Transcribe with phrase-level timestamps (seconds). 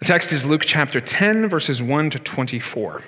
[0.00, 3.02] The text is Luke chapter 10, verses 1 to 24.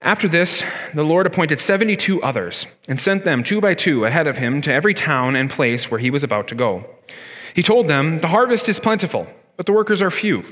[0.00, 4.38] After this, the Lord appointed 72 others and sent them two by two ahead of
[4.38, 6.84] him to every town and place where he was about to go.
[7.54, 10.44] He told them, The harvest is plentiful, but the workers are few.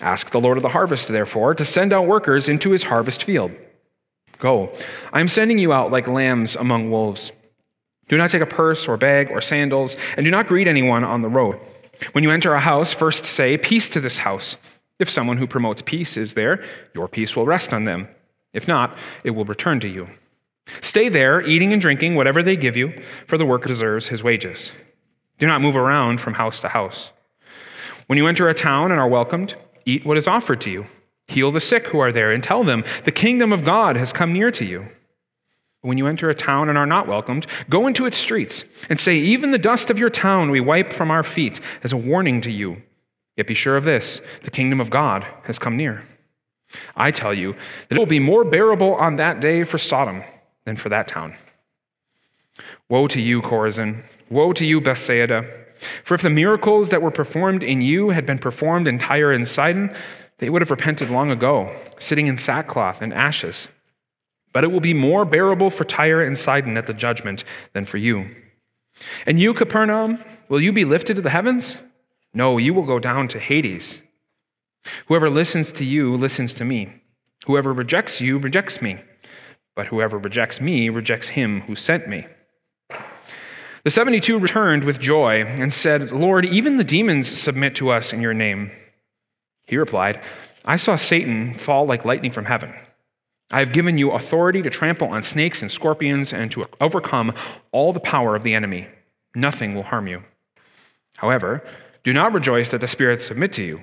[0.00, 3.52] Ask the Lord of the harvest, therefore, to send out workers into his harvest field.
[4.38, 4.72] Go,
[5.12, 7.30] I am sending you out like lambs among wolves.
[8.08, 11.22] Do not take a purse or bag or sandals, and do not greet anyone on
[11.22, 11.60] the road.
[12.12, 14.56] When you enter a house, first say, Peace to this house.
[14.98, 18.08] If someone who promotes peace is there, your peace will rest on them.
[18.52, 20.08] If not, it will return to you.
[20.80, 24.72] Stay there, eating and drinking whatever they give you, for the worker deserves his wages.
[25.38, 27.10] Do not move around from house to house.
[28.06, 30.86] When you enter a town and are welcomed, eat what is offered to you.
[31.28, 34.32] Heal the sick who are there, and tell them, The kingdom of God has come
[34.32, 34.88] near to you.
[35.82, 39.16] When you enter a town and are not welcomed, go into its streets and say,
[39.16, 42.50] Even the dust of your town we wipe from our feet as a warning to
[42.50, 42.78] you.
[43.36, 46.02] Yet be sure of this the kingdom of God has come near.
[46.96, 47.54] I tell you
[47.88, 50.22] that it will be more bearable on that day for Sodom
[50.64, 51.36] than for that town.
[52.88, 54.02] Woe to you, Chorazin!
[54.28, 55.48] Woe to you, Bethsaida!
[56.04, 59.46] For if the miracles that were performed in you had been performed in Tyre and
[59.46, 59.94] Sidon,
[60.38, 63.68] they would have repented long ago, sitting in sackcloth and ashes.
[64.52, 67.98] But it will be more bearable for Tyre and Sidon at the judgment than for
[67.98, 68.34] you.
[69.26, 71.76] And you, Capernaum, will you be lifted to the heavens?
[72.34, 74.00] No, you will go down to Hades.
[75.06, 77.02] Whoever listens to you listens to me.
[77.46, 78.98] Whoever rejects you rejects me.
[79.74, 82.26] But whoever rejects me rejects him who sent me.
[83.84, 88.20] The 72 returned with joy and said, Lord, even the demons submit to us in
[88.20, 88.72] your name.
[89.66, 90.20] He replied,
[90.64, 92.74] I saw Satan fall like lightning from heaven.
[93.50, 97.34] I have given you authority to trample on snakes and scorpions and to overcome
[97.72, 98.88] all the power of the enemy.
[99.34, 100.22] Nothing will harm you.
[101.16, 101.64] However,
[102.04, 103.82] do not rejoice that the spirits submit to you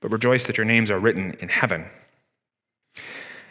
[0.00, 1.86] but rejoice that your names are written in heaven.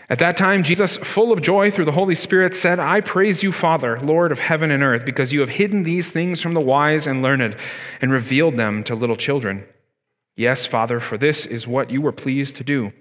[0.09, 3.51] At that time, Jesus, full of joy through the Holy Spirit, said, I praise you,
[3.51, 7.07] Father, Lord of heaven and earth, because you have hidden these things from the wise
[7.07, 7.55] and learned
[8.01, 9.65] and revealed them to little children.
[10.35, 12.91] Yes, Father, for this is what you were pleased to do.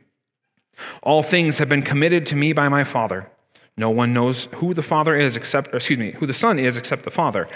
[1.02, 3.30] All things have been committed to me by my Father.
[3.76, 7.04] No one knows who the Father is except, excuse me, who the Son is except
[7.04, 7.48] the Father.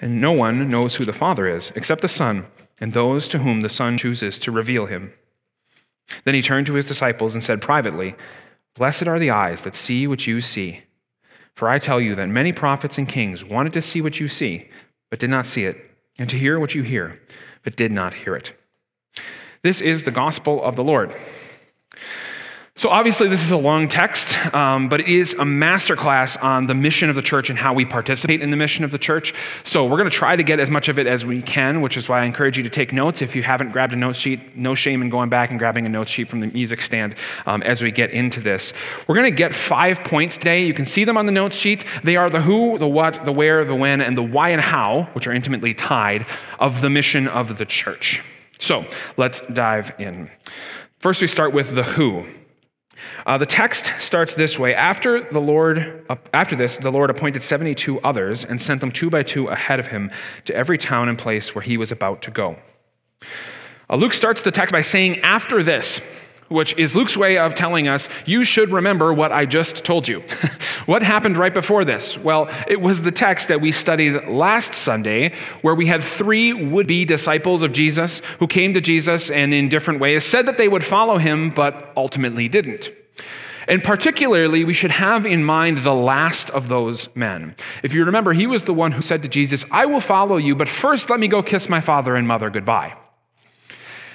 [0.00, 2.46] And no one knows who the Father is except the Son
[2.80, 5.12] and those to whom the Son chooses to reveal him.
[6.24, 8.14] Then he turned to his disciples and said privately,
[8.74, 10.82] Blessed are the eyes that see what you see.
[11.54, 14.68] For I tell you that many prophets and kings wanted to see what you see,
[15.10, 15.78] but did not see it,
[16.18, 17.20] and to hear what you hear,
[17.62, 18.52] but did not hear it.
[19.62, 21.14] This is the gospel of the Lord.
[22.76, 26.74] So, obviously, this is a long text, um, but it is a masterclass on the
[26.74, 29.32] mission of the church and how we participate in the mission of the church.
[29.62, 31.96] So, we're going to try to get as much of it as we can, which
[31.96, 33.22] is why I encourage you to take notes.
[33.22, 35.88] If you haven't grabbed a note sheet, no shame in going back and grabbing a
[35.88, 37.14] note sheet from the music stand
[37.46, 38.72] um, as we get into this.
[39.06, 40.66] We're going to get five points today.
[40.66, 41.84] You can see them on the note sheet.
[42.02, 45.08] They are the who, the what, the where, the when, and the why and how,
[45.12, 46.26] which are intimately tied,
[46.58, 48.20] of the mission of the church.
[48.58, 48.84] So,
[49.16, 50.28] let's dive in.
[50.98, 52.26] First, we start with the who.
[53.26, 54.74] Uh, the text starts this way.
[54.74, 59.10] After the lord uh, after this the lord appointed 72 others and sent them two
[59.10, 60.10] by two ahead of him
[60.44, 62.56] to every town and place where he was about to go.
[63.90, 66.00] Uh, luke starts the text by saying after this
[66.48, 70.20] which is luke's way of telling us you should remember what i just told you
[70.86, 75.32] what happened right before this well it was the text that we studied last sunday
[75.62, 80.00] where we had three would-be disciples of jesus who came to jesus and in different
[80.00, 82.90] ways said that they would follow him but ultimately didn't
[83.66, 87.56] and particularly, we should have in mind the last of those men.
[87.82, 90.54] If you remember, he was the one who said to Jesus, I will follow you,
[90.54, 92.94] but first let me go kiss my father and mother goodbye.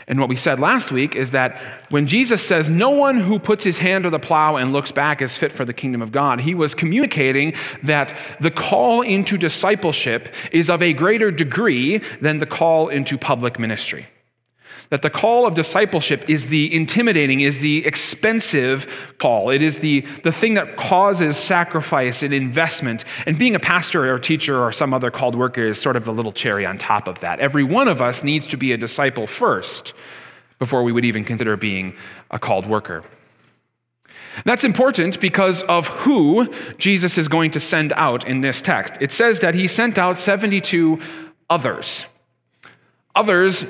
[0.09, 3.63] And what we said last week is that when Jesus says, No one who puts
[3.63, 6.41] his hand to the plow and looks back is fit for the kingdom of God,
[6.41, 7.53] he was communicating
[7.83, 13.59] that the call into discipleship is of a greater degree than the call into public
[13.59, 14.07] ministry
[14.89, 18.87] that the call of discipleship is the intimidating, is the expensive
[19.19, 19.51] call.
[19.51, 23.05] It is the, the thing that causes sacrifice and investment.
[23.27, 26.13] And being a pastor or teacher or some other called worker is sort of the
[26.13, 27.39] little cherry on top of that.
[27.39, 29.93] Every one of us needs to be a disciple first
[30.57, 31.95] before we would even consider being
[32.31, 33.03] a called worker.
[34.43, 38.95] That's important because of who Jesus is going to send out in this text.
[39.01, 40.99] It says that he sent out 72
[41.49, 42.05] others.
[43.15, 43.65] Others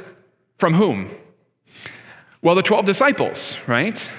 [0.59, 1.09] from whom?
[2.41, 4.09] Well, the 12 disciples, right?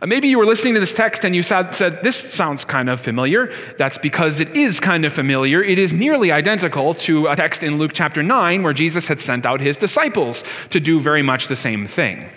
[0.00, 2.88] Uh, maybe you were listening to this text and you said, said, This sounds kind
[2.88, 3.52] of familiar.
[3.78, 5.62] That's because it is kind of familiar.
[5.62, 9.44] It is nearly identical to a text in Luke chapter 9 where Jesus had sent
[9.44, 12.28] out his disciples to do very much the same thing.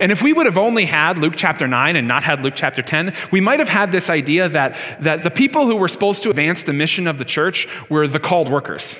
[0.00, 2.80] And if we would have only had Luke chapter 9 and not had Luke chapter
[2.80, 6.30] 10, we might have had this idea that, that the people who were supposed to
[6.30, 8.96] advance the mission of the church were the called workers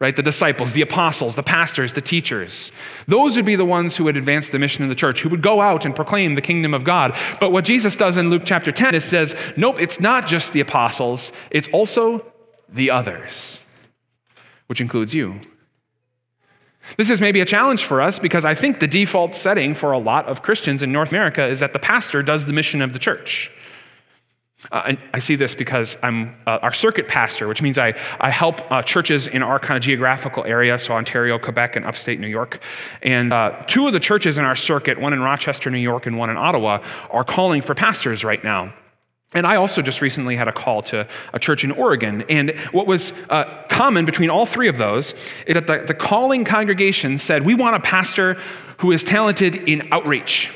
[0.00, 0.16] right?
[0.16, 2.72] The disciples, the apostles, the pastors, the teachers.
[3.06, 5.42] Those would be the ones who would advance the mission of the church, who would
[5.42, 7.16] go out and proclaim the kingdom of God.
[7.38, 10.60] But what Jesus does in Luke chapter 10 is says, nope, it's not just the
[10.60, 12.24] apostles, it's also
[12.68, 13.60] the others,
[14.68, 15.40] which includes you.
[16.96, 19.98] This is maybe a challenge for us because I think the default setting for a
[19.98, 22.98] lot of Christians in North America is that the pastor does the mission of the
[22.98, 23.52] church.
[24.70, 28.60] Uh, I see this because I'm uh, our circuit pastor, which means I, I help
[28.70, 32.62] uh, churches in our kind of geographical area, so Ontario, Quebec, and upstate New York.
[33.02, 36.18] And uh, two of the churches in our circuit, one in Rochester, New York, and
[36.18, 38.74] one in Ottawa, are calling for pastors right now.
[39.32, 42.24] And I also just recently had a call to a church in Oregon.
[42.28, 45.14] And what was uh, common between all three of those
[45.46, 48.36] is that the, the calling congregation said, We want a pastor
[48.78, 50.50] who is talented in outreach.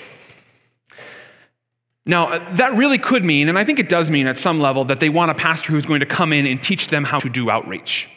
[2.06, 4.84] Now, uh, that really could mean, and I think it does mean at some level,
[4.86, 7.28] that they want a pastor who's going to come in and teach them how to
[7.28, 8.08] do outreach.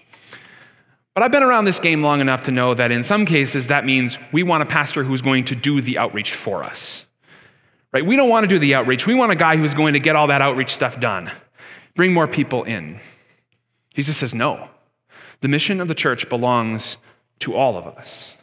[1.14, 3.86] But I've been around this game long enough to know that in some cases that
[3.86, 7.06] means we want a pastor who's going to do the outreach for us.
[7.94, 8.06] Right?
[8.06, 9.08] We don't want to do the outreach.
[9.08, 11.32] We want a guy who's going to get all that outreach stuff done,
[11.96, 13.00] bring more people in.
[13.96, 14.70] Jesus says, no.
[15.42, 16.98] The mission of the church belongs
[17.40, 18.36] to all of us.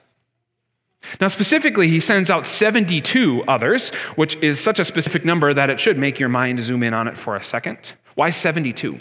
[1.20, 5.78] Now, specifically, he sends out 72 others, which is such a specific number that it
[5.80, 7.94] should make your mind zoom in on it for a second.
[8.14, 9.00] Why 72?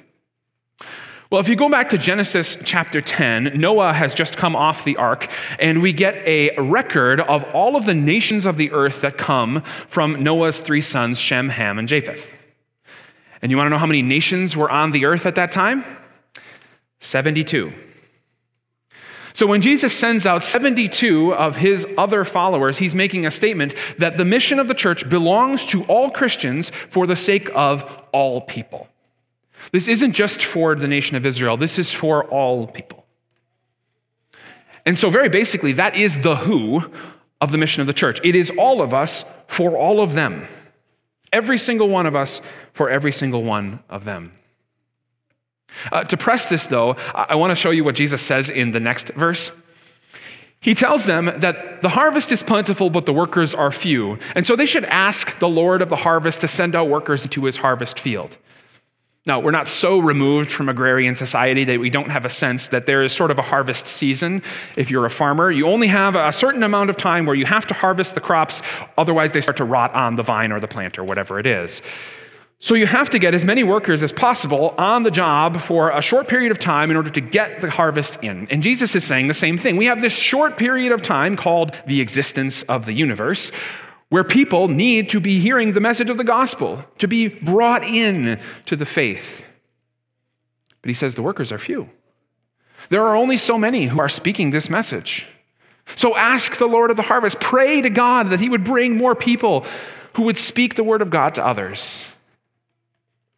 [1.30, 4.98] Well, if you go back to Genesis chapter 10, Noah has just come off the
[4.98, 5.28] ark,
[5.58, 9.64] and we get a record of all of the nations of the earth that come
[9.88, 12.32] from Noah's three sons, Shem, Ham, and Japheth.
[13.42, 15.84] And you want to know how many nations were on the earth at that time?
[17.00, 17.74] 72.
[19.44, 24.16] So when Jesus sends out 72 of his other followers, he's making a statement that
[24.16, 28.88] the mission of the church belongs to all Christians for the sake of all people.
[29.74, 33.06] This isn't just for the nation of Israel, this is for all people.
[34.86, 36.90] And so, very basically, that is the who
[37.42, 38.22] of the mission of the church.
[38.24, 40.48] It is all of us for all of them.
[41.34, 42.40] Every single one of us
[42.72, 44.32] for every single one of them.
[45.92, 48.80] Uh, to press this, though, I, want to show you what Jesus says in the
[48.80, 49.52] next verse.
[50.60, 54.18] He tells them that the harvest is plentiful, but the workers are few.
[54.36, 57.44] And so they should ask the Lord of the harvest to send out workers into
[57.44, 58.38] his harvest field.
[59.26, 62.86] Now, we're not so removed from agrarian society that we don't have a sense that
[62.86, 64.44] there is sort of a harvest season.
[64.76, 67.66] If you're a farmer, you only have a certain amount of time where you have
[67.68, 68.62] to harvest the crops,
[68.98, 71.82] otherwise, they start to rot on the vine or the plant or whatever it is.
[72.64, 76.02] So you have to get as many workers as possible on the job for a
[76.02, 78.48] short period of time in order to get the harvest in.
[78.50, 79.76] And Jesus is saying the same thing.
[79.76, 83.52] We have this short period of time called the existence of the universe
[84.08, 88.40] where people need to be hearing the message of the gospel, to be brought in
[88.68, 89.44] to the faith.
[90.82, 91.90] But he says the workers are few.
[92.88, 95.26] There are only so many who are speaking this message.
[95.98, 99.16] So ask the Lord of the harvest, pray to God that he would bring more
[99.16, 99.66] people
[100.14, 102.06] who would speak the word of God to others.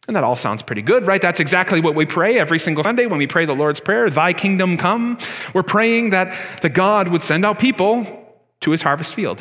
[0.06, 1.20] And that all sounds pretty good, right?
[1.20, 4.32] That's exactly what we pray every single Sunday when we pray the Lord's Prayer, Thy
[4.32, 5.18] kingdom come.
[5.52, 9.40] We're praying that the God would send out people to his harvest field.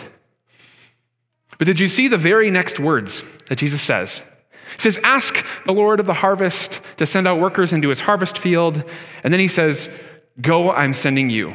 [1.57, 4.23] But did you see the very next words that Jesus says?
[4.73, 8.37] He says, Ask the Lord of the harvest to send out workers into his harvest
[8.37, 8.83] field.
[9.23, 9.89] And then he says,
[10.41, 11.53] Go, I'm sending you.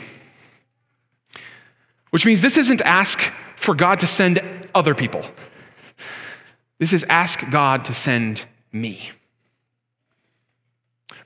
[2.11, 4.40] Which means this isn't ask for God to send
[4.75, 5.25] other people.
[6.79, 9.11] This is ask God to send me.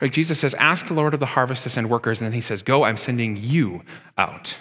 [0.00, 0.12] Right?
[0.12, 2.20] Jesus says, Ask the Lord of the harvest to send workers.
[2.20, 3.82] And then he says, Go, I'm sending you
[4.18, 4.56] out.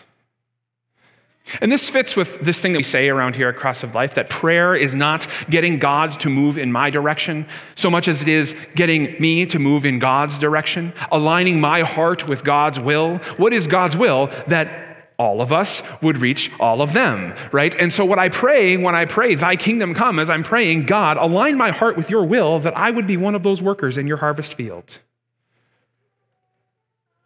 [1.60, 4.16] And this fits with this thing that we say around here at Cross of Life
[4.16, 8.30] that prayer is not getting God to move in my direction so much as it
[8.30, 13.18] is getting me to move in God's direction, aligning my heart with God's will.
[13.38, 14.28] What is God's will?
[14.48, 17.74] That all of us would reach all of them, right?
[17.76, 21.18] And so, what I pray when I pray, Thy kingdom come, as I'm praying, God,
[21.18, 24.08] align my heart with your will that I would be one of those workers in
[24.08, 25.00] your harvest field.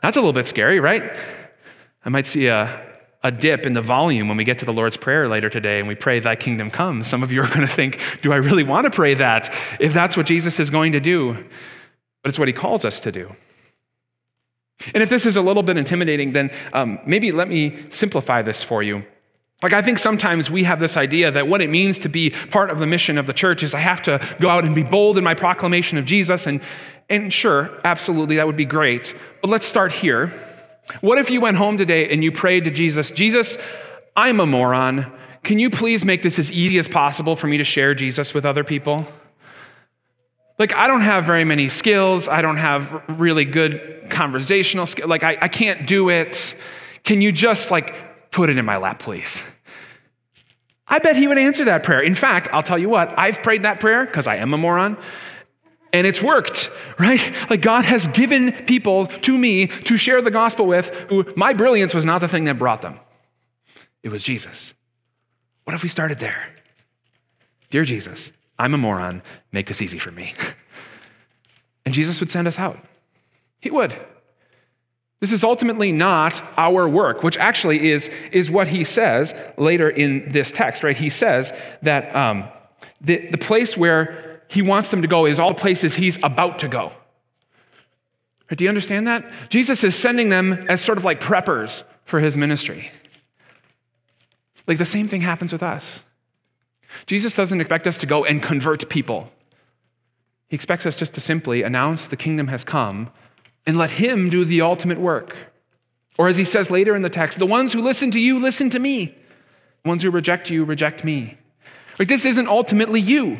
[0.03, 1.15] That's a little bit scary, right?
[2.05, 2.85] I might see a,
[3.23, 5.87] a dip in the volume when we get to the Lord's Prayer later today and
[5.87, 7.03] we pray, Thy kingdom come.
[7.03, 9.93] Some of you are going to think, Do I really want to pray that if
[9.93, 11.33] that's what Jesus is going to do?
[12.23, 13.35] But it's what He calls us to do.
[14.93, 18.63] And if this is a little bit intimidating, then um, maybe let me simplify this
[18.63, 19.03] for you.
[19.63, 22.69] Like, I think sometimes we have this idea that what it means to be part
[22.69, 25.17] of the mission of the church is I have to go out and be bold
[25.17, 26.45] in my proclamation of Jesus.
[26.45, 26.61] And,
[27.09, 29.15] and sure, absolutely, that would be great.
[29.41, 30.31] But let's start here.
[31.01, 33.57] What if you went home today and you prayed to Jesus, Jesus,
[34.15, 35.11] I'm a moron.
[35.43, 38.45] Can you please make this as easy as possible for me to share Jesus with
[38.45, 39.07] other people?
[40.59, 42.27] Like, I don't have very many skills.
[42.27, 45.07] I don't have really good conversational skills.
[45.07, 46.55] Like, I, I can't do it.
[47.03, 49.41] Can you just, like, put it in my lap, please?
[50.87, 52.01] I bet he would answer that prayer.
[52.01, 54.97] In fact, I'll tell you what, I've prayed that prayer because I am a moron.
[55.93, 57.33] And it's worked, right?
[57.49, 61.93] Like God has given people to me to share the gospel with who my brilliance
[61.93, 62.99] was not the thing that brought them.
[64.03, 64.73] It was Jesus.
[65.65, 66.53] What if we started there?
[67.69, 69.21] Dear Jesus, I'm a moron.
[69.51, 70.33] Make this easy for me.
[71.85, 72.79] And Jesus would send us out.
[73.59, 73.95] He would.
[75.19, 80.31] This is ultimately not our work, which actually is, is what he says later in
[80.31, 80.95] this text, right?
[80.95, 82.47] He says that um,
[83.01, 86.67] the, the place where he wants them to go is all places he's about to
[86.67, 86.91] go.
[88.55, 89.25] Do you understand that?
[89.49, 92.91] Jesus is sending them as sort of like preppers for his ministry.
[94.67, 96.03] Like the same thing happens with us.
[97.05, 99.31] Jesus doesn't expect us to go and convert people.
[100.47, 103.09] He expects us just to simply announce the kingdom has come
[103.65, 105.35] and let him do the ultimate work.
[106.17, 108.69] Or as he says later in the text, the ones who listen to you, listen
[108.71, 109.15] to me.
[109.83, 111.37] The ones who reject you, reject me.
[111.99, 113.37] Like this isn't ultimately you,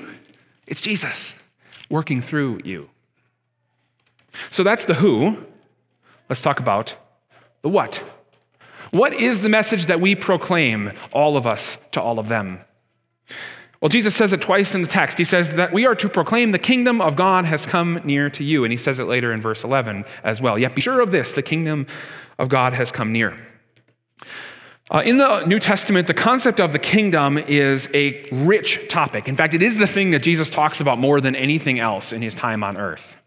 [0.68, 1.34] it's Jesus
[1.90, 2.90] working through you.
[4.50, 5.38] So that's the who.
[6.30, 6.96] Let's talk about
[7.62, 8.04] the what.
[8.92, 12.60] What is the message that we proclaim, all of us, to all of them?
[13.82, 15.20] Well, Jesus says it twice in the text.
[15.20, 18.44] He says that we are to proclaim the kingdom of God has come near to
[18.44, 18.64] you.
[18.64, 20.58] And he says it later in verse 11 as well.
[20.58, 21.86] Yet be sure of this the kingdom
[22.40, 23.38] of God has come near.
[24.90, 29.28] Uh, in the New Testament, the concept of the kingdom is a rich topic.
[29.28, 32.22] In fact, it is the thing that Jesus talks about more than anything else in
[32.22, 33.18] his time on earth.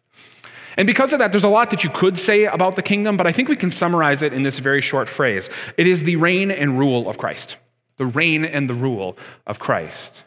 [0.79, 3.27] And because of that, there's a lot that you could say about the kingdom, but
[3.27, 6.51] I think we can summarize it in this very short phrase it is the reign
[6.51, 7.57] and rule of Christ.
[8.01, 10.25] The reign and the rule of Christ.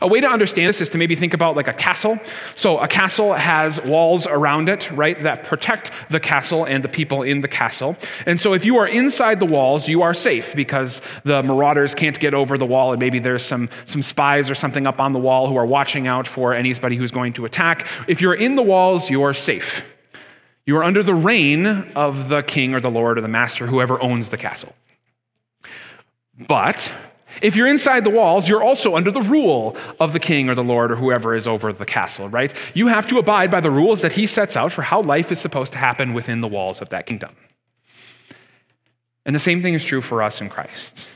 [0.00, 2.18] A way to understand this is to maybe think about like a castle.
[2.56, 7.22] So, a castle has walls around it, right, that protect the castle and the people
[7.22, 7.96] in the castle.
[8.26, 12.18] And so, if you are inside the walls, you are safe because the marauders can't
[12.18, 15.20] get over the wall, and maybe there's some, some spies or something up on the
[15.20, 17.86] wall who are watching out for anybody who's going to attack.
[18.08, 19.84] If you're in the walls, you are safe.
[20.66, 24.02] You are under the reign of the king or the lord or the master, whoever
[24.02, 24.74] owns the castle.
[26.48, 26.92] But
[27.40, 30.64] if you're inside the walls, you're also under the rule of the king or the
[30.64, 32.52] lord or whoever is over the castle, right?
[32.74, 35.40] You have to abide by the rules that he sets out for how life is
[35.40, 37.34] supposed to happen within the walls of that kingdom.
[39.24, 41.06] And the same thing is true for us in Christ.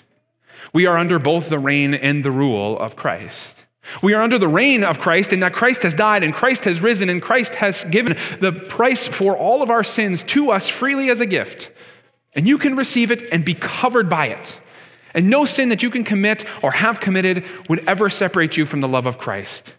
[0.73, 3.64] We are under both the reign and the rule of Christ.
[4.02, 6.80] We are under the reign of Christ in that Christ has died and Christ has
[6.80, 11.08] risen and Christ has given the price for all of our sins to us freely
[11.08, 11.70] as a gift.
[12.35, 14.58] And you can receive it and be covered by it.
[15.16, 18.82] And no sin that you can commit or have committed would ever separate you from
[18.82, 19.75] the love of Christ.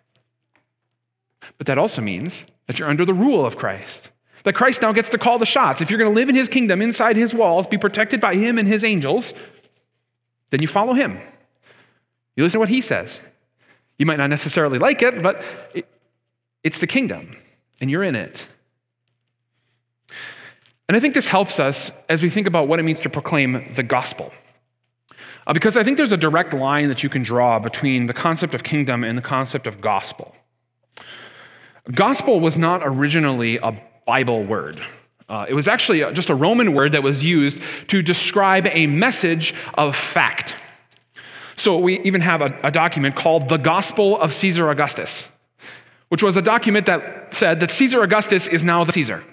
[1.60, 4.12] But that also means that you're under the rule of Christ.
[4.44, 5.80] That Christ now gets to call the shots.
[5.80, 8.58] If you're going to live in his kingdom inside his walls, be protected by him
[8.58, 9.36] and his angels,
[10.50, 11.20] then you follow him.
[12.36, 13.20] You listen to what he says.
[14.00, 15.88] You might not necessarily like it, but it,
[16.64, 17.38] it's the kingdom,
[17.80, 18.48] and you're in it.
[20.88, 23.72] And I think this helps us as we think about what it means to proclaim
[23.76, 24.32] the gospel.
[25.48, 28.54] Uh, because I think there's a direct line that you can draw between the concept
[28.54, 30.36] of kingdom and the concept of gospel.
[31.90, 34.82] Gospel was not originally a Bible word.
[35.30, 39.54] Uh, it was actually just a Roman word that was used to describe a message
[39.76, 40.58] of fact.
[41.56, 45.28] So we even have a, a document called the Gospel of Caesar Augustus,
[46.10, 49.24] which was a document that said that Caesar Augustus is now the Caesar.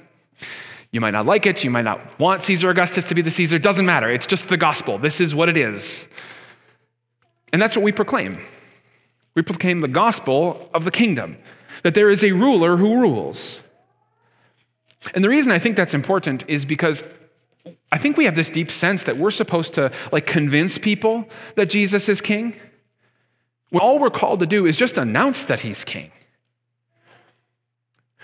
[0.95, 1.65] You might not like it.
[1.65, 3.59] You might not want Caesar Augustus to be the Caesar.
[3.59, 4.09] Doesn't matter.
[4.09, 4.97] It's just the gospel.
[4.97, 6.05] This is what it is.
[7.53, 8.39] And that's what we proclaim.
[9.35, 11.37] We proclaim the gospel of the kingdom,
[11.83, 13.59] that there is a ruler who rules.
[15.17, 17.03] And the reason I think that's important is because
[17.91, 21.71] I think we have this deep sense that we're supposed to like convince people that
[21.71, 22.55] Jesus is king.
[23.71, 26.13] When all we're called to do is just announce that he's king.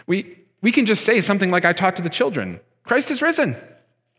[0.06, 3.56] We, we can just say something like I taught to the children Christ is risen.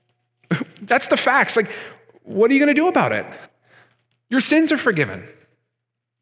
[0.82, 1.56] That's the facts.
[1.56, 1.70] Like,
[2.24, 3.26] what are you going to do about it?
[4.30, 5.28] Your sins are forgiven.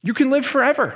[0.02, 0.96] You can live forever.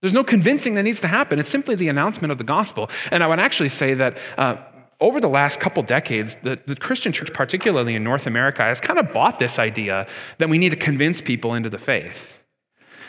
[0.00, 1.38] There's no convincing that needs to happen.
[1.38, 2.88] It's simply the announcement of the gospel.
[3.10, 4.56] And I would actually say that uh,
[5.00, 8.98] over the last couple decades, the, the Christian church, particularly in North America, has kind
[8.98, 10.06] of bought this idea
[10.38, 12.37] that we need to convince people into the faith.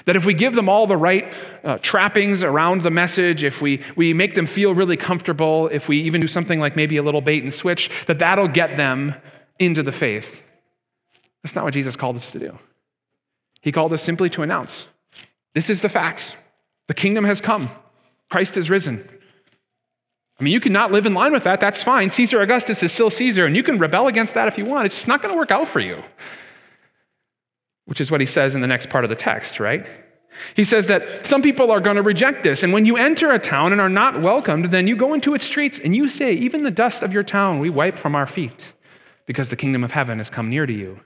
[0.10, 1.32] That if we give them all the right
[1.64, 6.02] uh, trappings around the message, if we, we make them feel really comfortable, if we
[6.02, 9.14] even do something like maybe a little bait and switch, that that'll get them
[9.60, 10.42] into the faith.
[11.44, 12.58] That's not what Jesus called us to do.
[13.62, 14.88] He called us simply to announce
[15.54, 16.36] this is the facts.
[16.88, 17.70] The kingdom has come,
[18.32, 19.08] Christ is risen.
[20.40, 21.60] I mean, you can not live in line with that.
[21.60, 22.10] That's fine.
[22.10, 24.88] Caesar Augustus is still Caesar, and you can rebel against that if you want.
[24.88, 26.02] It's just not going to work out for you
[27.90, 29.84] which is what he says in the next part of the text, right?
[30.56, 32.62] He says that some people are going to reject this.
[32.62, 35.44] And when you enter a town and are not welcomed, then you go into its
[35.44, 38.74] streets and you say, Even the dust of your town we wipe from our feet
[39.26, 41.00] because the kingdom of heaven has come near to you.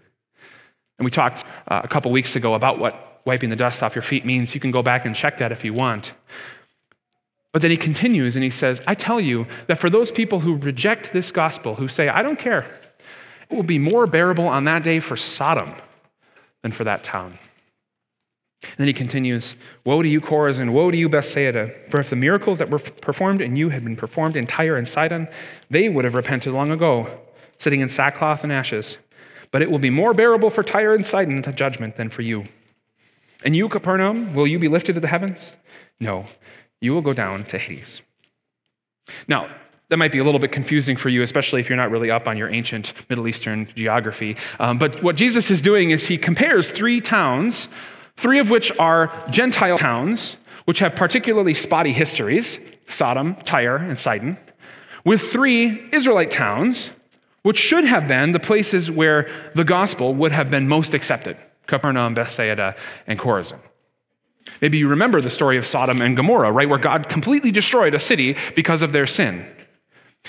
[0.99, 4.01] And we talked uh, a couple weeks ago about what wiping the dust off your
[4.01, 4.53] feet means.
[4.53, 6.11] You can go back and check that if you want.
[7.53, 10.57] But then he continues and he says, I tell you that for those people who
[10.57, 12.65] reject this gospel, who say, I don't care,
[13.49, 15.75] it will be more bearable on that day for Sodom
[16.63, 17.37] than for that town.
[18.63, 19.55] And then he continues,
[19.85, 23.41] Woe to you, Chorazin, woe to you, Bethsaida, for if the miracles that were performed
[23.41, 25.27] in you had been performed in Tyre and Sidon,
[25.69, 27.19] they would have repented long ago,
[27.59, 28.97] sitting in sackcloth and ashes.
[29.51, 32.45] But it will be more bearable for Tyre and Sidon to judgment than for you.
[33.43, 35.53] And you, Capernaum, will you be lifted to the heavens?
[35.99, 36.25] No,
[36.79, 38.01] you will go down to Hades.
[39.27, 39.49] Now,
[39.93, 42.27] that might be a little bit confusing for you, especially if you're not really up
[42.27, 44.35] on your ancient Middle Eastern geography.
[44.59, 47.69] Um, but what Jesus is doing is he compares three towns,
[48.17, 50.35] three of which are Gentile towns,
[50.65, 52.57] which have particularly spotty histories
[52.87, 54.35] Sodom, Tyre, and Sidon,
[55.05, 56.89] with three Israelite towns,
[57.43, 62.15] which should have been the places where the gospel would have been most accepted Capernaum,
[62.15, 63.59] Bethsaida, and Chorazin.
[64.59, 67.99] Maybe you remember the story of Sodom and Gomorrah, right, where God completely destroyed a
[67.99, 69.45] city because of their sin.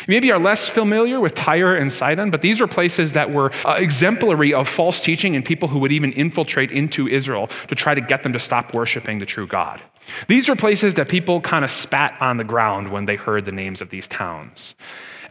[0.08, 3.76] Maybe are less familiar with Tyre and Sidon, but these were places that were uh,
[3.78, 8.00] exemplary of false teaching and people who would even infiltrate into Israel to try to
[8.00, 9.82] get them to stop worshiping the true God.
[10.26, 13.52] These were places that people kind of spat on the ground when they heard the
[13.52, 14.74] names of these towns.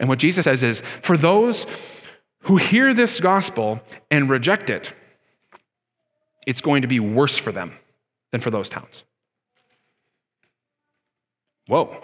[0.00, 1.66] And what Jesus says is for those
[2.40, 3.80] who hear this gospel
[4.10, 4.92] and reject it,
[6.46, 7.74] it's going to be worse for them
[8.32, 9.04] than for those towns.
[11.66, 12.00] Whoa,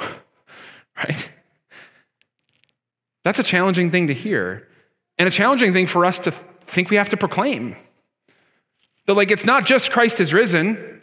[0.97, 1.31] right?
[3.25, 4.67] That's a challenging thing to hear,
[5.19, 7.77] and a challenging thing for us to think we have to proclaim.
[9.07, 11.03] That, like, it's not just Christ is risen,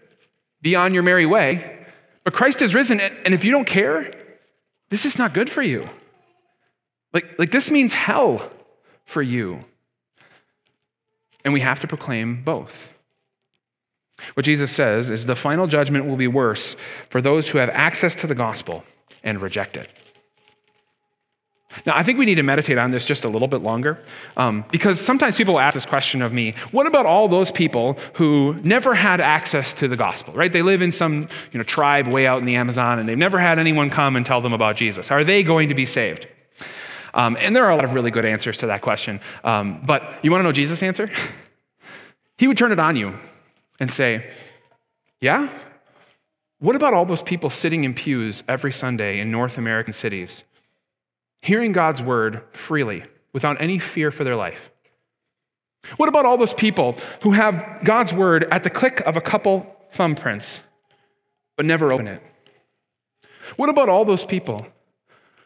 [0.61, 1.85] be on your merry way,
[2.23, 4.11] but Christ is risen, and if you don't care,
[4.89, 5.87] this is not good for you.
[7.13, 8.49] Like, like this means hell
[9.05, 9.63] for you.
[11.43, 12.93] And we have to proclaim both.
[14.33, 16.75] What Jesus says is the final judgment will be worse
[17.09, 18.83] for those who have access to the gospel
[19.23, 19.89] and reject it.
[21.85, 24.01] Now, I think we need to meditate on this just a little bit longer
[24.35, 28.55] um, because sometimes people ask this question of me what about all those people who
[28.63, 30.51] never had access to the gospel, right?
[30.51, 33.39] They live in some you know, tribe way out in the Amazon and they've never
[33.39, 35.11] had anyone come and tell them about Jesus.
[35.11, 36.27] Are they going to be saved?
[37.13, 39.19] Um, and there are a lot of really good answers to that question.
[39.43, 41.09] Um, but you want to know Jesus' answer?
[42.37, 43.15] he would turn it on you
[43.79, 44.29] and say,
[45.19, 45.49] Yeah?
[46.59, 50.43] What about all those people sitting in pews every Sunday in North American cities
[51.41, 54.71] hearing God's word freely without any fear for their life?
[55.95, 59.75] What about all those people who have God's word at the click of a couple
[59.93, 60.59] thumbprints
[61.55, 62.21] but never open it?
[63.55, 64.67] What about all those people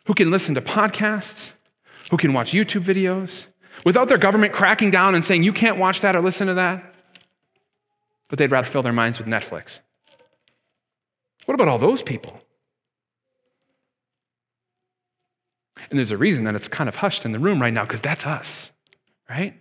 [0.05, 1.51] who can listen to podcasts,
[2.09, 3.45] who can watch YouTube videos
[3.85, 6.95] without their government cracking down and saying, you can't watch that or listen to that?
[8.27, 9.79] But they'd rather fill their minds with Netflix.
[11.45, 12.41] What about all those people?
[15.89, 18.01] And there's a reason that it's kind of hushed in the room right now because
[18.01, 18.71] that's us,
[19.29, 19.59] right?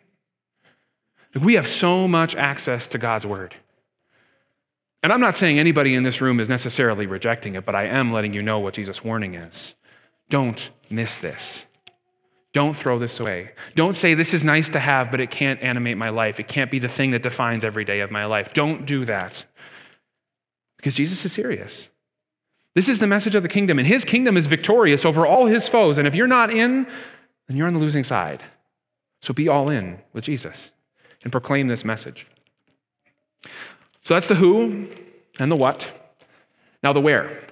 [1.41, 3.55] We have so much access to God's word.
[5.03, 8.13] And I'm not saying anybody in this room is necessarily rejecting it, but I am
[8.13, 9.75] letting you know what Jesus' warning is.
[10.29, 11.67] Don't miss this.
[12.53, 13.53] Don't throw this away.
[13.77, 16.41] Don't say, This is nice to have, but it can't animate my life.
[16.41, 18.53] It can't be the thing that defines every day of my life.
[18.53, 19.45] Don't do that.
[20.77, 21.89] Because Jesus is serious.
[22.75, 25.69] This is the message of the kingdom, and his kingdom is victorious over all his
[25.69, 25.99] foes.
[25.99, 26.87] And if you're not in,
[27.49, 28.45] then you're on the losing side.
[29.23, 30.71] So be all in with Jesus
[31.23, 32.27] and proclaim this message.
[34.03, 34.89] So that's the who
[35.39, 35.91] and the what.
[36.83, 37.45] Now, the where.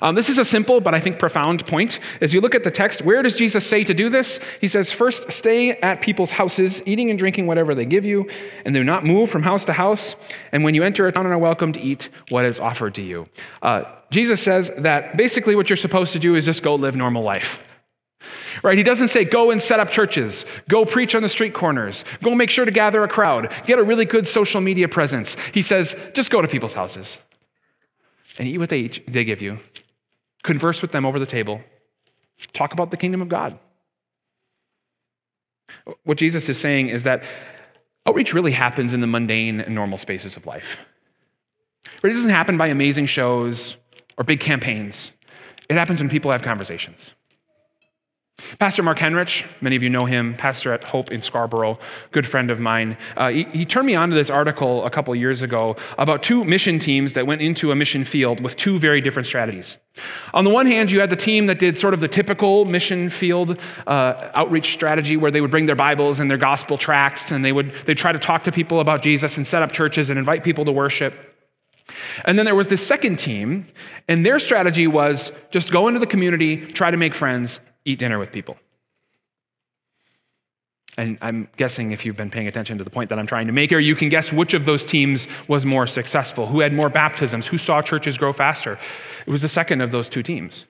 [0.00, 2.00] Um, this is a simple but I think profound point.
[2.20, 4.40] As you look at the text, where does Jesus say to do this?
[4.60, 8.28] He says, First, stay at people's houses, eating and drinking whatever they give you,
[8.64, 10.16] and do not move from house to house.
[10.50, 13.02] And when you enter a town and are welcome to eat what is offered to
[13.02, 13.28] you.
[13.60, 17.22] Uh, Jesus says that basically what you're supposed to do is just go live normal
[17.22, 17.60] life.
[18.62, 18.76] Right?
[18.76, 22.34] He doesn't say, go and set up churches, go preach on the street corners, go
[22.34, 25.36] make sure to gather a crowd, get a really good social media presence.
[25.52, 27.18] He says, just go to people's houses
[28.38, 29.58] and eat what they, eat, they give you,
[30.42, 31.60] converse with them over the table,
[32.52, 33.58] talk about the kingdom of God.
[36.04, 37.24] What Jesus is saying is that
[38.06, 40.78] outreach really happens in the mundane and normal spaces of life.
[42.00, 43.76] But it doesn't happen by amazing shows
[44.18, 45.12] or big campaigns.
[45.68, 47.12] It happens when people have conversations.
[48.58, 51.78] Pastor Mark Henrich, many of you know him, pastor at Hope in Scarborough,
[52.10, 52.96] good friend of mine.
[53.16, 56.44] Uh, he, he, turned me on to this article a couple years ago about two
[56.44, 59.78] mission teams that went into a mission field with two very different strategies.
[60.34, 63.10] On the one hand, you had the team that did sort of the typical mission
[63.10, 67.44] field uh, outreach strategy where they would bring their Bibles and their gospel tracts and
[67.44, 70.18] they would they try to talk to people about Jesus and set up churches and
[70.18, 71.14] invite people to worship.
[72.24, 73.66] And then there was this second team,
[74.08, 78.18] and their strategy was just go into the community, try to make friends, eat dinner
[78.18, 78.56] with people.
[80.98, 83.52] And I'm guessing if you've been paying attention to the point that I'm trying to
[83.52, 86.90] make here, you can guess which of those teams was more successful, who had more
[86.90, 88.78] baptisms, who saw churches grow faster.
[89.26, 90.66] It was the second of those two teams.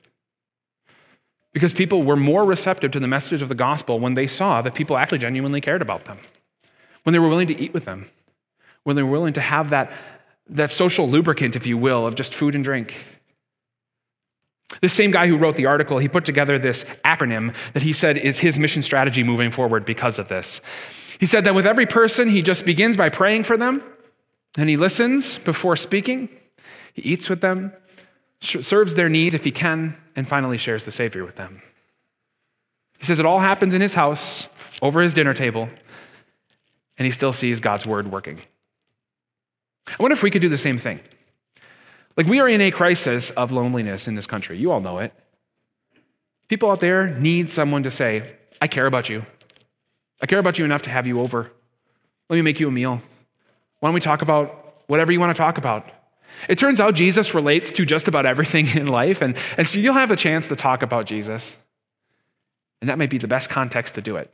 [1.53, 4.75] Because people were more receptive to the message of the gospel when they saw that
[4.75, 6.19] people actually genuinely cared about them,
[7.03, 8.09] when they were willing to eat with them,
[8.85, 9.93] when they were willing to have that,
[10.49, 12.95] that social lubricant, if you will, of just food and drink.
[14.81, 18.17] This same guy who wrote the article, he put together this acronym that he said
[18.17, 20.61] is his mission strategy moving forward because of this.
[21.21, 23.83] He said that with every person, he just begins by praying for them,
[24.57, 26.29] and he listens before speaking,
[26.95, 27.73] he eats with them,
[28.41, 31.63] serves their needs if he can, and finally shares the Savior with them.
[32.99, 34.49] He says it all happens in his house,
[34.81, 35.69] over his dinner table,
[36.99, 38.41] and he still sees God's word working.
[39.87, 41.01] I wonder if we could do the same thing.
[42.17, 44.59] Like, we are in a crisis of loneliness in this country.
[44.59, 45.13] You all know it.
[46.49, 49.25] People out there need someone to say, I care about you.
[50.21, 51.51] I care about you enough to have you over.
[52.29, 53.03] Let me make you a meal.
[53.81, 55.91] Why don't we talk about whatever you want to talk about?
[56.49, 59.95] It turns out Jesus relates to just about everything in life, and, and so you'll
[59.95, 61.57] have a chance to talk about Jesus.
[62.81, 64.33] And that might be the best context to do it.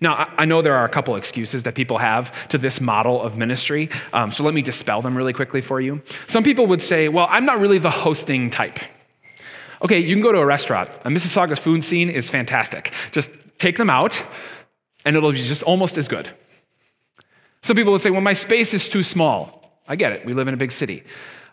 [0.00, 3.36] Now, I know there are a couple excuses that people have to this model of
[3.36, 6.02] ministry, um, so let me dispel them really quickly for you.
[6.26, 8.78] Some people would say, well, I'm not really the hosting type.
[9.82, 10.90] Okay, you can go to a restaurant.
[11.04, 12.92] A Mississauga's food scene is fantastic.
[13.12, 14.22] Just take them out,
[15.04, 16.28] and it'll be just almost as good.
[17.62, 19.80] Some people would say, well, my space is too small.
[19.88, 20.24] I get it.
[20.24, 21.04] We live in a big city.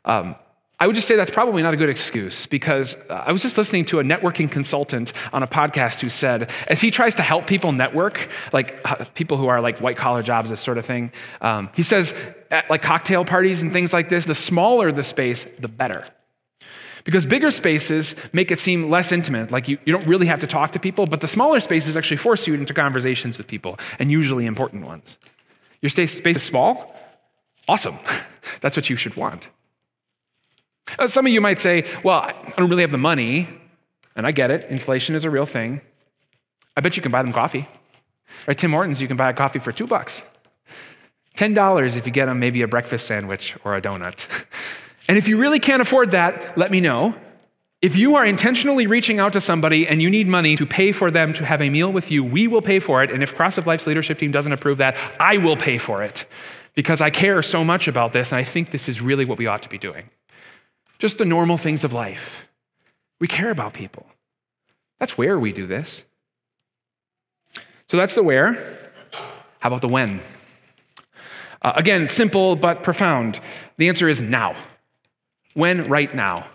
[0.06, 0.36] Um,
[0.80, 3.58] I would just say that's probably not a good excuse because uh, I was just
[3.58, 7.48] listening to a networking consultant on a podcast who said, as he tries to help
[7.48, 11.12] people network, like uh, people who are like white collar jobs, this sort of thing,
[11.42, 12.14] um, he says
[12.52, 16.06] at like cocktail parties and things like this, the smaller the space, the better.
[17.06, 20.48] Because bigger spaces make it seem less intimate, like you, you don't really have to
[20.48, 24.12] talk to people, but the smaller spaces actually force you into conversations with people, and
[24.12, 25.18] usually important ones.
[25.82, 26.94] Your space is small?
[27.68, 27.98] Awesome.
[28.62, 29.48] That's what you should want.
[30.98, 33.50] Uh, some of you might say, well, I don't really have the money.
[34.16, 34.70] And I get it.
[34.70, 35.80] Inflation is a real thing.
[36.76, 37.68] I bet you can buy them coffee.
[38.48, 40.24] At Tim Hortons, you can buy a coffee for two bucks.
[41.38, 44.28] $10 if you get them maybe a breakfast sandwich or a donut.
[45.10, 47.16] And if you really can't afford that, let me know.
[47.82, 51.10] If you are intentionally reaching out to somebody and you need money to pay for
[51.10, 53.10] them to have a meal with you, we will pay for it.
[53.10, 56.26] And if Cross of Life's leadership team doesn't approve that, I will pay for it
[56.74, 59.48] because I care so much about this and I think this is really what we
[59.48, 60.10] ought to be doing
[61.00, 62.48] just the normal things of life.
[63.20, 64.06] We care about people.
[65.00, 66.04] That's where we do this.
[67.88, 68.54] So that's the where.
[69.60, 70.22] How about the when?
[71.62, 73.40] Uh, again, simple but profound.
[73.78, 74.56] The answer is now.
[75.54, 75.88] When?
[75.90, 76.48] Right now.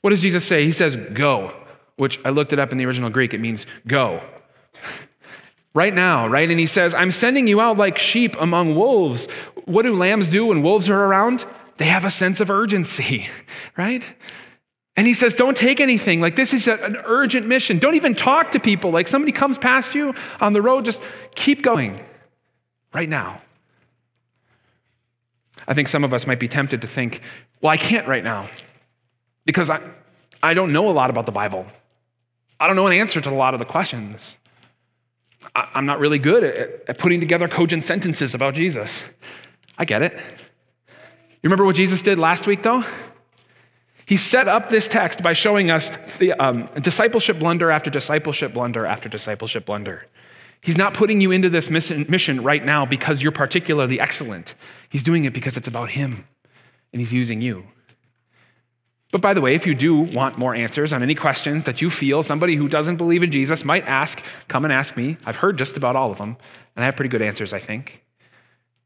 [0.00, 0.64] What does Jesus say?
[0.64, 1.54] He says, go,
[1.96, 3.34] which I looked it up in the original Greek.
[3.34, 4.20] It means go.
[5.76, 6.48] Right now, right?
[6.48, 9.26] And he says, I'm sending you out like sheep among wolves.
[9.64, 11.44] What do lambs do when wolves are around?
[11.76, 13.28] They have a sense of urgency,
[13.76, 14.12] right?
[14.96, 16.20] And he says, Don't take anything.
[16.20, 17.78] Like, this is an urgent mission.
[17.78, 18.90] Don't even talk to people.
[18.90, 21.02] Like, somebody comes past you on the road, just
[21.34, 21.98] keep going
[22.92, 23.40] right now.
[25.66, 27.20] I think some of us might be tempted to think,
[27.60, 28.48] Well, I can't right now
[29.44, 29.80] because I,
[30.42, 31.66] I don't know a lot about the Bible.
[32.60, 34.36] I don't know an answer to a lot of the questions.
[35.54, 39.02] I, am not really good at, at putting together cogent sentences about Jesus.
[39.76, 40.18] I get it.
[41.44, 42.82] You remember what Jesus did last week, though?
[44.06, 48.86] He set up this text by showing us the, um, discipleship blunder after discipleship blunder
[48.86, 50.06] after discipleship blunder.
[50.62, 54.54] He's not putting you into this mission right now because you're particularly excellent.
[54.88, 56.24] He's doing it because it's about Him
[56.94, 57.64] and He's using you.
[59.12, 61.90] But by the way, if you do want more answers on any questions that you
[61.90, 65.18] feel somebody who doesn't believe in Jesus might ask, come and ask me.
[65.26, 66.38] I've heard just about all of them,
[66.74, 68.03] and I have pretty good answers, I think.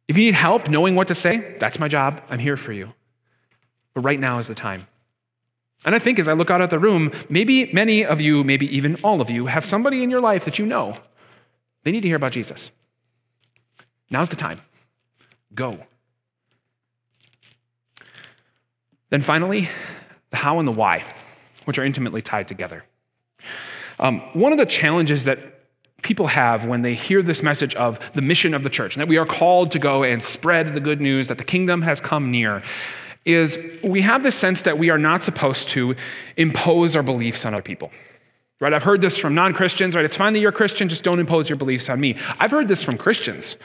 [0.09, 2.23] If you need help knowing what to say, that's my job.
[2.31, 2.95] I'm here for you.
[3.95, 4.87] But right now is the time.
[5.85, 8.75] And I think as I look out at the room, maybe many of you, maybe
[8.75, 10.97] even all of you, have somebody in your life that you know
[11.85, 12.71] they need to hear about Jesus.
[14.11, 14.61] Now's the time.
[15.55, 15.79] Go.
[19.11, 19.69] Then finally,
[20.31, 21.05] the how and the why,
[21.65, 22.85] which are intimately tied together.
[23.99, 25.58] Um, one of the challenges that
[26.03, 29.09] people have when they hear this message of the mission of the church, and that
[29.09, 32.31] we are called to go and spread the good news that the kingdom has come
[32.31, 32.63] near,
[33.25, 35.95] is we have this sense that we are not supposed to
[36.37, 37.91] impose our beliefs on other people.
[38.61, 38.73] Right?
[38.73, 40.05] I've heard this from non Christians, right?
[40.05, 42.17] It's fine that you're a Christian, just don't impose your beliefs on me.
[42.41, 43.57] I've heard this from Christians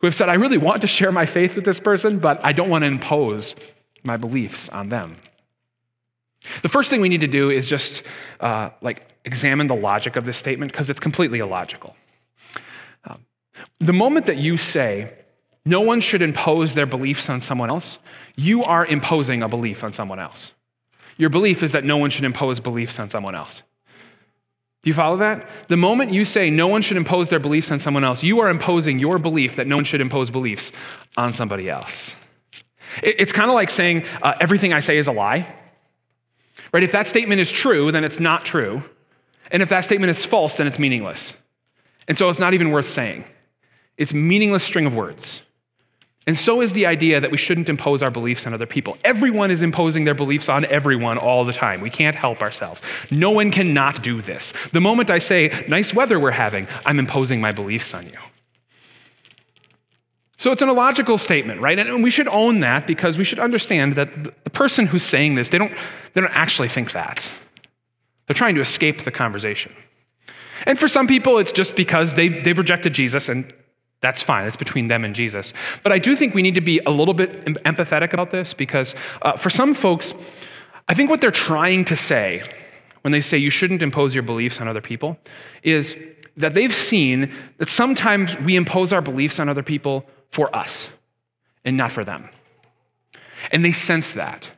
[0.00, 2.52] who have said, I really want to share my faith with this person, but I
[2.52, 3.54] don't want to impose
[4.02, 5.16] my beliefs on them.
[6.62, 8.02] The first thing we need to do is just
[8.40, 11.96] uh, like examine the logic of this statement because it's completely illogical.
[13.04, 13.24] Um,
[13.78, 15.12] the moment that you say
[15.64, 17.98] no one should impose their beliefs on someone else,
[18.36, 20.52] you are imposing a belief on someone else.
[21.16, 23.62] Your belief is that no one should impose beliefs on someone else.
[24.82, 25.48] Do you follow that?
[25.68, 28.48] The moment you say no one should impose their beliefs on someone else, you are
[28.48, 30.72] imposing your belief that no one should impose beliefs
[31.16, 32.16] on somebody else.
[33.00, 35.46] It's kind of like saying uh, everything I say is a lie.
[36.72, 36.82] Right?
[36.82, 38.82] If that statement is true, then it's not true.
[39.50, 41.34] And if that statement is false, then it's meaningless.
[42.08, 43.24] And so it's not even worth saying.
[43.98, 45.42] It's meaningless string of words.
[46.26, 48.96] And so is the idea that we shouldn't impose our beliefs on other people.
[49.04, 51.80] Everyone is imposing their beliefs on everyone all the time.
[51.80, 52.80] We can't help ourselves.
[53.10, 54.52] No one can not do this.
[54.70, 58.18] The moment I say, nice weather we're having, I'm imposing my beliefs on you.
[60.42, 61.78] So it's an illogical statement, right?
[61.78, 65.50] And we should own that because we should understand that the person who's saying this,
[65.50, 65.72] they don't,
[66.14, 67.30] they don't actually think that.
[68.26, 69.72] They're trying to escape the conversation.
[70.66, 73.54] And for some people, it's just because they, they've rejected Jesus and
[74.00, 74.48] that's fine.
[74.48, 75.52] It's between them and Jesus.
[75.84, 78.96] But I do think we need to be a little bit empathetic about this because
[79.22, 80.12] uh, for some folks,
[80.88, 82.42] I think what they're trying to say
[83.02, 85.18] when they say you shouldn't impose your beliefs on other people
[85.62, 85.94] is
[86.36, 90.88] that they've seen that sometimes we impose our beliefs on other people for us
[91.64, 92.28] and not for them.
[93.52, 94.50] And they sense that.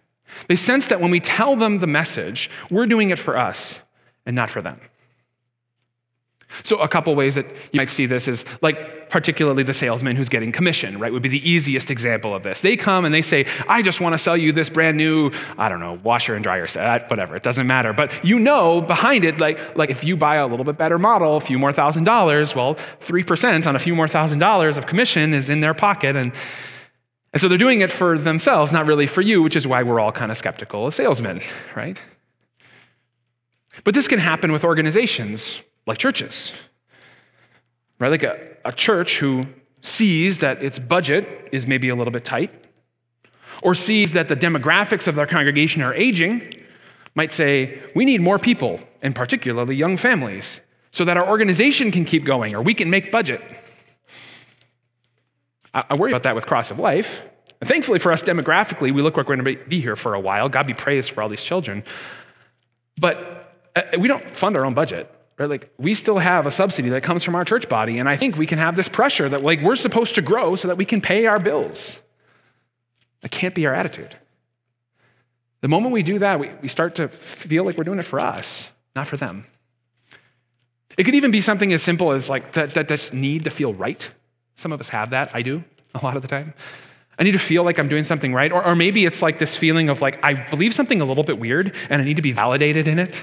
[0.48, 3.80] They sense that when we tell them the message, we're doing it for us
[4.24, 4.80] and not for them.
[6.62, 10.28] So, a couple ways that you might see this is like, particularly the salesman who's
[10.28, 12.60] getting commission, right, would be the easiest example of this.
[12.60, 15.68] They come and they say, I just want to sell you this brand new, I
[15.68, 17.92] don't know, washer and dryer set, uh, whatever, it doesn't matter.
[17.92, 21.36] But you know behind it, like, like if you buy a little bit better model,
[21.36, 25.34] a few more thousand dollars, well, 3% on a few more thousand dollars of commission
[25.34, 26.16] is in their pocket.
[26.16, 26.32] And,
[27.32, 30.00] and so they're doing it for themselves, not really for you, which is why we're
[30.00, 31.40] all kind of skeptical of salesmen,
[31.74, 32.00] right?
[33.82, 36.52] But this can happen with organizations like churches.
[37.98, 38.10] Right?
[38.10, 39.46] Like a, a church who
[39.80, 42.50] sees that its budget is maybe a little bit tight,
[43.62, 46.54] or sees that the demographics of their congregation are aging,
[47.14, 52.04] might say, We need more people, and particularly young families, so that our organization can
[52.04, 53.42] keep going or we can make budget.
[55.72, 57.22] I, I worry about that with Cross of Life.
[57.60, 60.20] And thankfully for us demographically, we look like we're going to be here for a
[60.20, 60.48] while.
[60.48, 61.84] God be praised for all these children.
[62.98, 65.10] But uh, we don't fund our own budget.
[65.38, 65.50] Right?
[65.50, 68.36] Like we still have a subsidy that comes from our church body, and I think
[68.36, 71.00] we can have this pressure that like we're supposed to grow so that we can
[71.00, 71.98] pay our bills.
[73.22, 74.16] That can't be our attitude.
[75.62, 78.20] The moment we do that, we, we start to feel like we're doing it for
[78.20, 79.46] us, not for them.
[80.96, 83.74] It could even be something as simple as like that, that just need to feel
[83.74, 84.08] right.
[84.56, 85.34] Some of us have that.
[85.34, 86.54] I do a lot of the time.
[87.18, 88.52] I need to feel like I'm doing something right.
[88.52, 91.38] Or, or maybe it's like this feeling of like I believe something a little bit
[91.38, 93.22] weird and I need to be validated in it.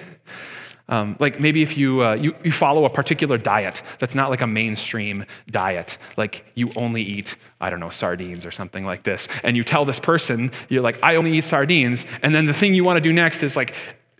[0.91, 4.41] Um, like maybe if you, uh, you, you follow a particular diet that's not like
[4.41, 9.29] a mainstream diet, like you only eat, I don't know, sardines or something like this,
[9.43, 12.73] and you tell this person, you're like, I only eat sardines, and then the thing
[12.73, 13.73] you want to do next is like,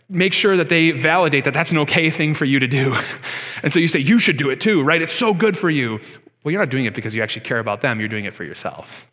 [0.08, 2.96] make sure that they validate that that's an okay thing for you to do.
[3.62, 5.02] and so you say, you should do it too, right?
[5.02, 6.00] It's so good for you.
[6.42, 8.44] Well, you're not doing it because you actually care about them, you're doing it for
[8.44, 9.10] yourself,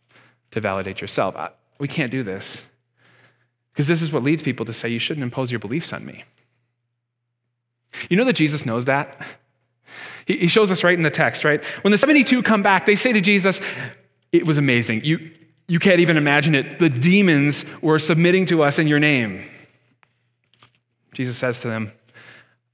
[0.51, 1.35] to validate yourself.
[1.35, 2.63] I, we can't do this.
[3.73, 6.23] Because this is what leads people to say, you shouldn't impose your beliefs on me.
[8.09, 9.25] You know that Jesus knows that?
[10.25, 11.63] He shows us right in the text, right?
[11.81, 13.59] When the 72 come back, they say to Jesus,
[14.31, 15.03] It was amazing.
[15.03, 15.31] You,
[15.67, 16.77] you can't even imagine it.
[16.77, 19.43] The demons were submitting to us in your name.
[21.13, 21.91] Jesus says to them,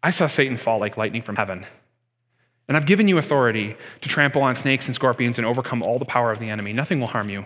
[0.03, 1.65] I saw Satan fall like lightning from heaven.
[2.67, 6.05] And I've given you authority to trample on snakes and scorpions and overcome all the
[6.05, 6.73] power of the enemy.
[6.73, 7.45] Nothing will harm you.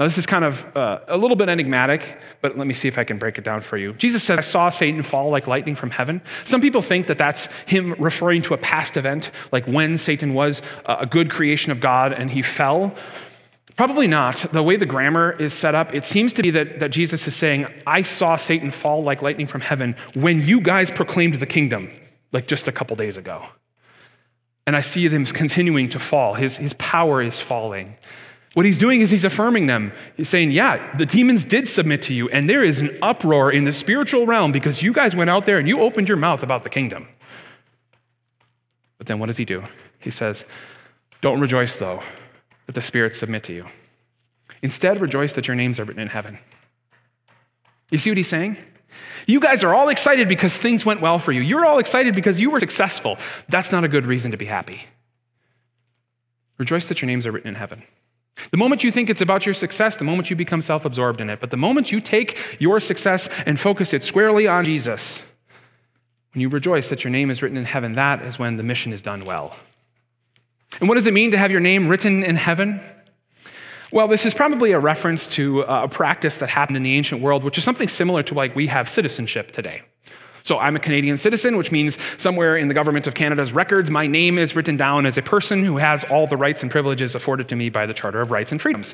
[0.00, 2.96] Now, this is kind of uh, a little bit enigmatic, but let me see if
[2.96, 3.92] I can break it down for you.
[3.92, 6.22] Jesus says, I saw Satan fall like lightning from heaven.
[6.44, 10.62] Some people think that that's him referring to a past event, like when Satan was
[10.86, 12.94] a good creation of God and he fell.
[13.76, 14.36] Probably not.
[14.52, 17.36] The way the grammar is set up, it seems to be that, that Jesus is
[17.36, 21.90] saying, I saw Satan fall like lightning from heaven when you guys proclaimed the kingdom,
[22.32, 23.44] like just a couple days ago.
[24.66, 26.32] And I see him continuing to fall.
[26.32, 27.96] His, his power is falling.
[28.54, 29.92] What he's doing is he's affirming them.
[30.16, 33.64] He's saying, Yeah, the demons did submit to you, and there is an uproar in
[33.64, 36.64] the spiritual realm because you guys went out there and you opened your mouth about
[36.64, 37.06] the kingdom.
[38.98, 39.62] But then what does he do?
[40.00, 40.44] He says,
[41.20, 42.02] Don't rejoice, though,
[42.66, 43.66] that the spirits submit to you.
[44.62, 46.38] Instead, rejoice that your names are written in heaven.
[47.90, 48.56] You see what he's saying?
[49.26, 51.40] You guys are all excited because things went well for you.
[51.40, 53.16] You're all excited because you were successful.
[53.48, 54.82] That's not a good reason to be happy.
[56.58, 57.84] Rejoice that your names are written in heaven.
[58.50, 61.30] The moment you think it's about your success, the moment you become self absorbed in
[61.30, 61.40] it.
[61.40, 65.20] But the moment you take your success and focus it squarely on Jesus,
[66.32, 68.92] when you rejoice that your name is written in heaven, that is when the mission
[68.92, 69.54] is done well.
[70.78, 72.80] And what does it mean to have your name written in heaven?
[73.92, 77.20] Well, this is probably a reference to uh, a practice that happened in the ancient
[77.20, 79.82] world, which is something similar to like we have citizenship today.
[80.50, 84.08] So I'm a Canadian citizen, which means somewhere in the government of Canada's records, my
[84.08, 87.48] name is written down as a person who has all the rights and privileges afforded
[87.50, 88.92] to me by the Charter of Rights and Freedoms.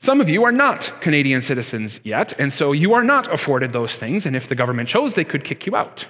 [0.00, 4.00] Some of you are not Canadian citizens yet, and so you are not afforded those
[4.00, 6.06] things, and if the government chose, they could kick you out.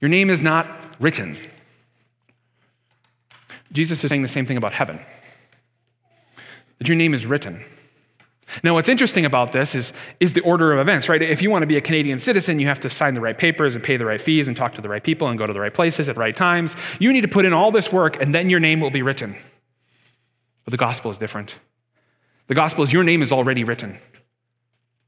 [0.00, 1.36] Your name is not written.
[3.72, 5.00] Jesus is saying the same thing about heaven
[6.78, 7.64] that your name is written.
[8.64, 11.20] Now, what's interesting about this is, is the order of events, right?
[11.20, 13.74] If you want to be a Canadian citizen, you have to sign the right papers
[13.74, 15.60] and pay the right fees and talk to the right people and go to the
[15.60, 16.76] right places at right times.
[17.00, 19.36] You need to put in all this work, and then your name will be written.
[20.64, 21.56] But the gospel is different.
[22.46, 23.98] The gospel is your name is already written.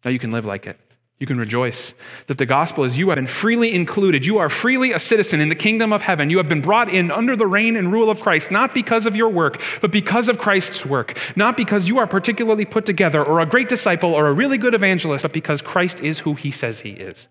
[0.05, 0.79] Now you can live like it.
[1.25, 1.95] You can rejoice
[2.27, 4.27] that the gospel is you have been freely included.
[4.27, 6.29] You are freely a citizen in the kingdom of heaven.
[6.29, 9.17] You have been brought in under the reign and rule of Christ, not because of
[9.17, 11.17] your work, but because of Christ's work.
[11.35, 14.75] Not because you are particularly put together or a great disciple or a really good
[14.75, 17.27] evangelist, but because Christ is who he says he is.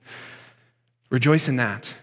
[1.11, 1.93] Rejoice in that.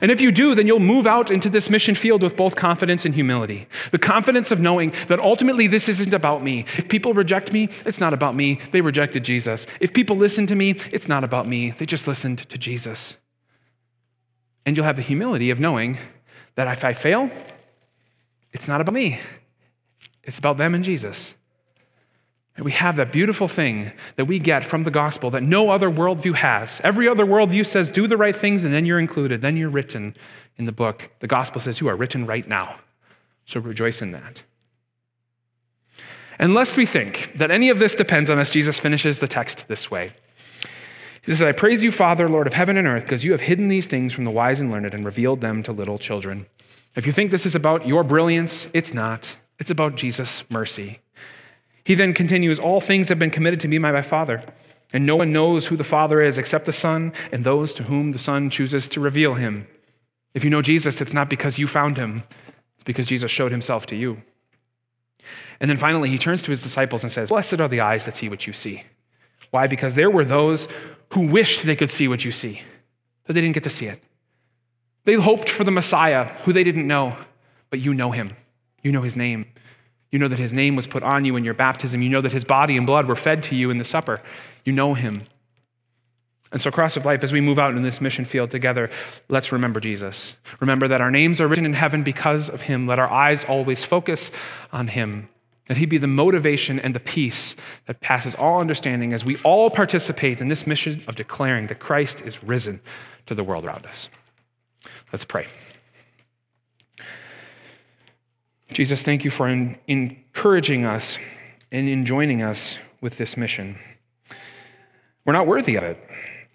[0.00, 3.04] And if you do, then you'll move out into this mission field with both confidence
[3.04, 3.68] and humility.
[3.92, 6.60] The confidence of knowing that ultimately this isn't about me.
[6.76, 8.60] If people reject me, it's not about me.
[8.72, 9.66] They rejected Jesus.
[9.80, 11.70] If people listen to me, it's not about me.
[11.70, 13.14] They just listened to Jesus.
[14.66, 15.98] And you'll have the humility of knowing
[16.56, 17.30] that if I fail,
[18.52, 19.20] it's not about me,
[20.22, 21.34] it's about them and Jesus.
[22.64, 26.36] We have that beautiful thing that we get from the gospel that no other worldview
[26.36, 26.80] has.
[26.82, 30.16] Every other worldview says, do the right things, and then you're included, then you're written
[30.56, 31.10] in the book.
[31.20, 32.76] The gospel says, you are written right now.
[33.44, 34.44] So rejoice in that.
[36.38, 39.68] And lest we think that any of this depends on us, Jesus finishes the text
[39.68, 40.14] this way.
[41.22, 43.68] He says, I praise you, Father, Lord of heaven and earth, because you have hidden
[43.68, 46.46] these things from the wise and learned and revealed them to little children.
[46.96, 49.36] If you think this is about your brilliance, it's not.
[49.58, 51.00] It's about Jesus' mercy.
[51.84, 54.44] He then continues, All things have been committed to me by my Father,
[54.92, 58.12] and no one knows who the Father is except the Son and those to whom
[58.12, 59.66] the Son chooses to reveal him.
[60.34, 62.24] If you know Jesus, it's not because you found him,
[62.74, 64.22] it's because Jesus showed himself to you.
[65.60, 68.14] And then finally, he turns to his disciples and says, Blessed are the eyes that
[68.14, 68.82] see what you see.
[69.50, 69.66] Why?
[69.66, 70.68] Because there were those
[71.12, 72.62] who wished they could see what you see,
[73.24, 74.02] but they didn't get to see it.
[75.04, 77.16] They hoped for the Messiah who they didn't know,
[77.70, 78.36] but you know him.
[78.82, 79.46] You know his name.
[80.14, 82.00] You know that his name was put on you in your baptism.
[82.00, 84.22] You know that his body and blood were fed to you in the supper.
[84.64, 85.24] You know him.
[86.52, 88.90] And so, Cross of Life, as we move out in this mission field together,
[89.28, 90.36] let's remember Jesus.
[90.60, 92.86] Remember that our names are written in heaven because of him.
[92.86, 94.30] Let our eyes always focus
[94.72, 95.28] on him.
[95.66, 97.56] That he be the motivation and the peace
[97.88, 102.20] that passes all understanding as we all participate in this mission of declaring that Christ
[102.20, 102.80] is risen
[103.26, 104.08] to the world around us.
[105.10, 105.48] Let's pray.
[108.74, 111.16] Jesus, thank you for encouraging us
[111.70, 113.78] and enjoining us with this mission.
[115.24, 115.96] We're not worthy of it.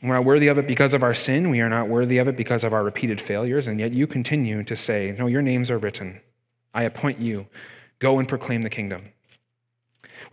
[0.03, 1.49] We're not worthy of it because of our sin.
[1.49, 3.69] We are not worthy of it because of our repeated failures.
[3.69, 6.19] And yet you continue to say, No, your names are written.
[6.73, 7.47] I appoint you.
[7.99, 9.13] Go and proclaim the kingdom.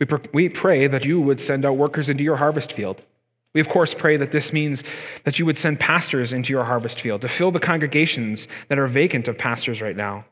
[0.00, 3.04] We, pro- we pray that you would send out workers into your harvest field.
[3.52, 4.82] We, of course, pray that this means
[5.22, 8.88] that you would send pastors into your harvest field to fill the congregations that are
[8.88, 10.24] vacant of pastors right now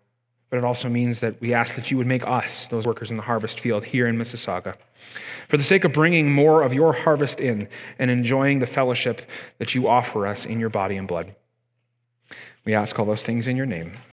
[0.51, 3.17] but it also means that we ask that you would make us those workers in
[3.17, 4.77] the harvest field here in Mississauga.
[5.49, 7.69] For the sake of bringing more of your harvest in
[7.99, 9.23] and enjoying the fellowship
[9.59, 11.35] that you offer us in your body and blood.
[12.65, 13.95] We ask all those things in your name.